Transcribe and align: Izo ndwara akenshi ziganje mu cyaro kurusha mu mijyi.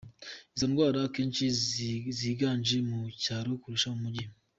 Izo 0.55 0.65
ndwara 0.71 0.97
akenshi 1.07 1.43
ziganje 2.21 2.77
mu 2.89 2.99
cyaro 3.23 3.51
kurusha 3.61 3.89
mu 3.93 3.99
mijyi. 4.05 4.25